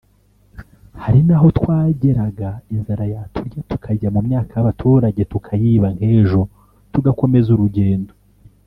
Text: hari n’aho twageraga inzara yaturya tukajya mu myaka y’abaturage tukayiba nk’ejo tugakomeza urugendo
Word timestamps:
hari 1.03 1.19
n’aho 1.27 1.47
twageraga 1.57 2.49
inzara 2.73 3.03
yaturya 3.13 3.59
tukajya 3.69 4.07
mu 4.15 4.19
myaka 4.27 4.51
y’abaturage 4.55 5.21
tukayiba 5.31 5.87
nk’ejo 5.95 6.41
tugakomeza 6.91 7.49
urugendo 7.55 8.13